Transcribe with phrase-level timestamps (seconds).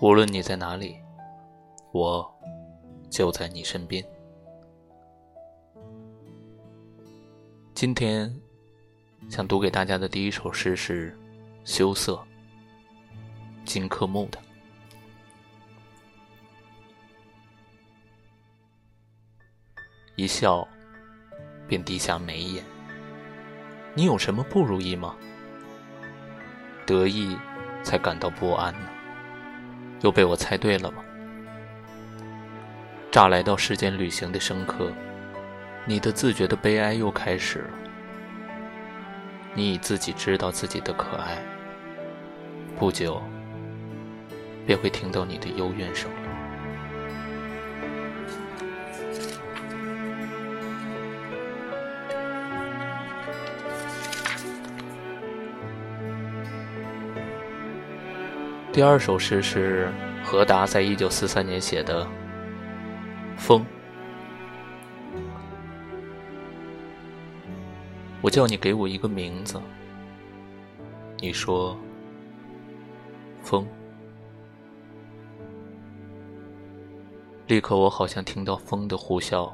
[0.00, 0.96] 无论你在哪里，
[1.90, 2.24] 我
[3.10, 4.04] 就在你身边。
[7.74, 8.32] 今天
[9.28, 11.10] 想读给大家的第一首诗是
[11.64, 12.14] 《羞涩》，
[13.64, 14.38] 金克木的。
[20.14, 20.66] 一笑，
[21.66, 22.64] 便低下眉眼。
[23.94, 25.16] 你有什么不如意吗？
[26.86, 27.36] 得意
[27.82, 28.88] 才感到不安呢？
[30.00, 31.02] 又被我猜对了吗？
[33.10, 34.92] 乍来到世间旅行的生客，
[35.86, 37.70] 你的自觉的悲哀又开始了。
[39.54, 41.38] 你已自己知道自己的可爱，
[42.76, 43.20] 不久
[44.66, 46.10] 便会听到你的幽怨声。
[58.70, 59.90] 第二首诗是
[60.22, 62.04] 何达在一九四三年写的
[63.36, 63.60] 《风》。
[68.20, 69.60] 我叫你给我一个名字，
[71.18, 71.76] 你说
[73.42, 73.66] “风”。
[77.48, 79.50] 立刻，我好像听到风的呼啸，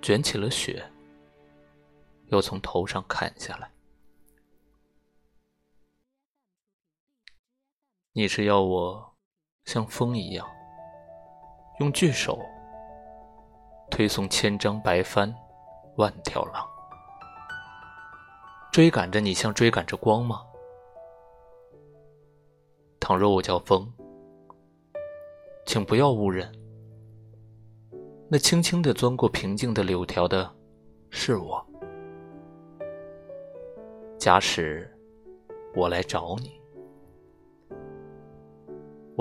[0.00, 0.82] 卷起了雪，
[2.28, 3.70] 又从头上砍下来。
[8.14, 9.14] 你是要我
[9.64, 10.46] 像风一样，
[11.80, 12.38] 用巨手
[13.90, 15.34] 推送千张白帆，
[15.96, 16.68] 万条浪，
[18.70, 20.42] 追赶着你，像追赶着光吗？
[23.00, 23.90] 倘若我叫风，
[25.64, 26.52] 请不要误认，
[28.28, 30.54] 那轻轻的钻过平静的柳条的，
[31.08, 31.66] 是我。
[34.18, 34.94] 假使
[35.74, 36.61] 我来找你。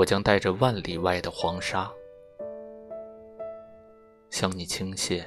[0.01, 1.87] 我将带着万里外的黄沙，
[4.31, 5.23] 向你倾泻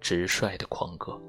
[0.00, 1.20] 直率的狂歌。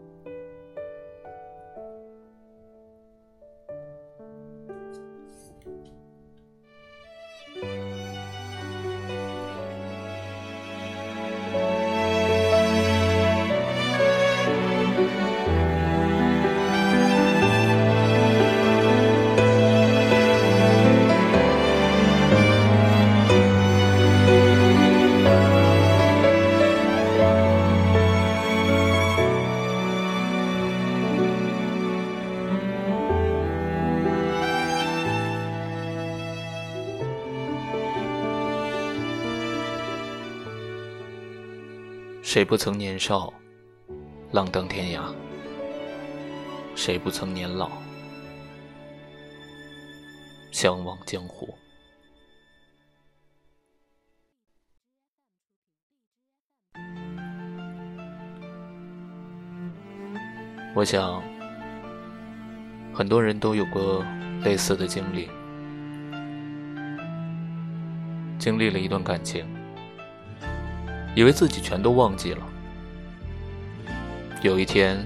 [42.24, 43.34] 谁不曾年少，
[44.32, 45.14] 浪荡天涯？
[46.76, 47.70] 谁不曾年老，
[50.52, 51.54] 相忘江湖？
[60.74, 61.22] 我想，
[62.94, 64.06] 很多人都有过
[64.44, 65.28] 类似的经历，
[68.40, 69.61] 经历了一段感情。
[71.16, 72.48] 以为自己全都忘记了。
[74.42, 75.06] 有一天，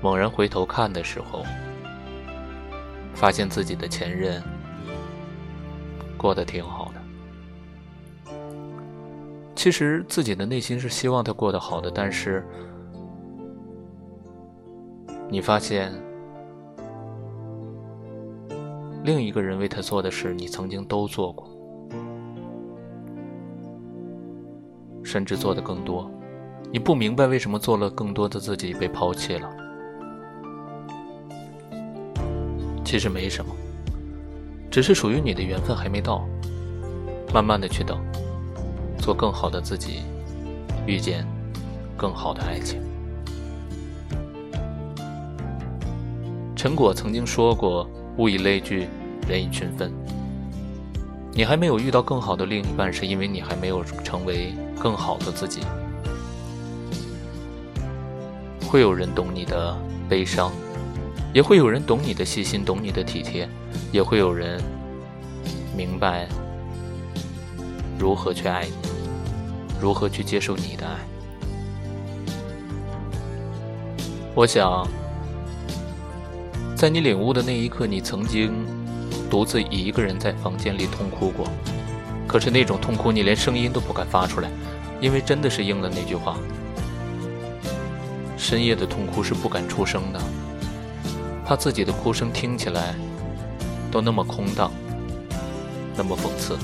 [0.00, 1.44] 猛然回头看的时候，
[3.14, 4.42] 发现自己的前任
[6.16, 8.32] 过得挺好的。
[9.54, 12.46] 其实自己的内心是希望他过得好的，但是
[15.28, 15.92] 你发现
[19.02, 21.50] 另一个人为他做的事，你曾经都做过。
[25.16, 26.10] 甚至做的更多，
[26.70, 29.50] 你不明白为什么做了更多的自己被抛弃了。
[32.84, 33.50] 其实没什么，
[34.70, 36.28] 只是属于你的缘分还没到，
[37.32, 37.98] 慢慢的去等，
[38.98, 40.02] 做更好的自己，
[40.86, 41.26] 遇见
[41.96, 42.78] 更好的爱情。
[46.54, 47.88] 陈果曾经说过
[48.20, 48.86] ：“物以类聚，
[49.26, 49.90] 人以群分。”
[51.32, 54.52] 你还没有遇到更好的另一半，是因为你还没有成为。
[54.86, 55.62] 更好的自己，
[58.68, 59.76] 会有人懂你的
[60.08, 60.52] 悲伤，
[61.34, 63.48] 也会有人懂你的细心，懂你的体贴，
[63.90, 64.62] 也会有人
[65.76, 66.28] 明白
[67.98, 68.74] 如何去爱你，
[69.80, 70.94] 如何去接受你的爱。
[74.36, 74.86] 我想，
[76.76, 78.52] 在你领悟的那一刻，你曾经
[79.28, 81.44] 独自一个人在房间里痛哭过，
[82.28, 84.48] 可是那种痛哭，你连声音都不敢发出来。
[85.00, 86.36] 因为真的是应了那句话，
[88.36, 90.20] 深夜的痛哭是不敢出声的，
[91.44, 92.94] 怕自己的哭声听起来
[93.90, 94.70] 都那么空荡，
[95.96, 96.56] 那么讽刺。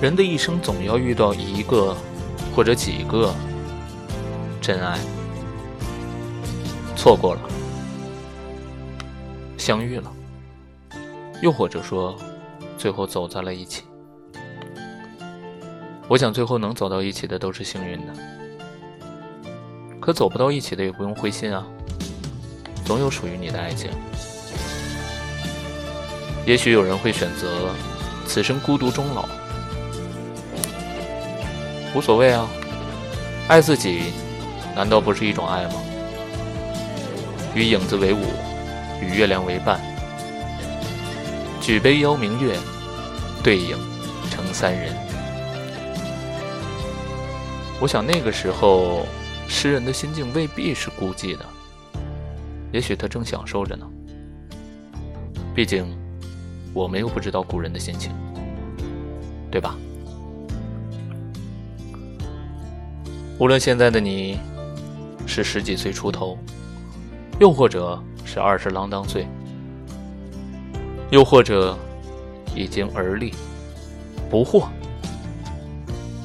[0.00, 1.94] 人的一生总要遇到一个
[2.56, 3.34] 或者几个
[4.58, 4.98] 真爱，
[6.96, 7.40] 错过了，
[9.58, 10.10] 相遇了，
[11.42, 12.16] 又或者说
[12.80, 13.82] 最后走在了一起。
[16.08, 18.12] 我想最后能走到一起的都是幸运的，
[20.00, 21.66] 可走不到一起的也不用灰心啊，
[22.86, 23.90] 总有属于你的爱情。
[26.46, 27.68] 也许有人会选择
[28.26, 29.28] 此生孤独终老。
[31.94, 32.48] 无所谓啊，
[33.46, 34.04] 爱自己，
[34.74, 35.74] 难道不是一种爱吗？
[37.54, 38.24] 与影子为伍，
[39.02, 39.78] 与月亮为伴，
[41.60, 42.56] 举杯邀明月，
[43.44, 43.76] 对影
[44.30, 44.96] 成三人。
[47.80, 49.06] 我想那个时候，
[49.46, 51.44] 诗人的心境未必是孤寂的，
[52.72, 53.86] 也许他正享受着呢。
[55.54, 55.86] 毕竟，
[56.72, 58.10] 我们又不知道古人的心情，
[59.50, 59.76] 对吧？
[63.38, 64.38] 无论现在的你
[65.26, 66.38] 是十几岁出头，
[67.38, 69.26] 又或者是二十郎当岁，
[71.10, 71.76] 又或者
[72.54, 73.34] 已经而立、
[74.30, 74.68] 不惑，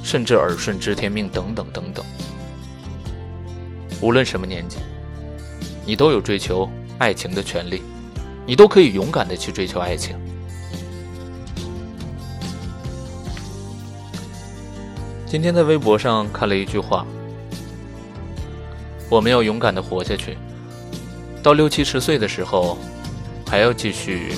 [0.04, 2.06] 甚至耳顺知天命等等等等，
[4.00, 4.78] 无论什么年纪，
[5.86, 7.82] 你都有追求爱情的权利，
[8.46, 10.16] 你都可以勇敢的去追求爱情。
[15.26, 17.06] 今天在微博上看了一句话
[19.10, 20.38] ：“我们要勇敢的活下去，
[21.42, 22.78] 到六七十岁的时候，
[23.48, 24.34] 还要继续。”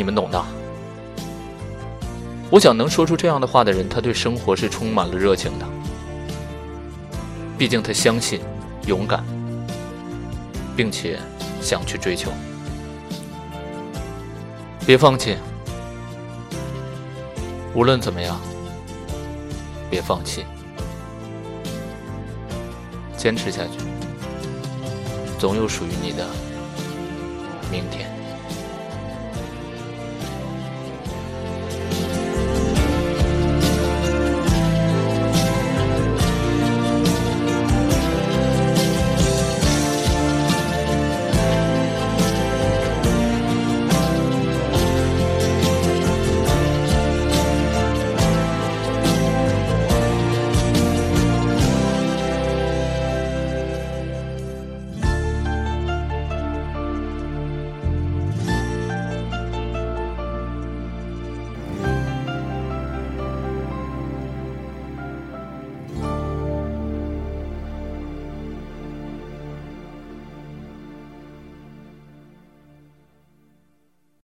[0.00, 0.42] 你们懂的。
[2.50, 5.66] 我想能说出这样的话的人，他对生活是充满了热情的。
[7.58, 8.40] 毕竟他相信
[8.86, 9.22] 勇敢，
[10.74, 11.18] 并且
[11.60, 12.30] 想去追求，
[14.86, 15.36] 别放弃。
[17.74, 18.40] 无论怎么样，
[19.90, 20.46] 别放弃，
[23.18, 23.72] 坚持下去，
[25.38, 26.26] 总有属于你的
[27.70, 28.08] 明天。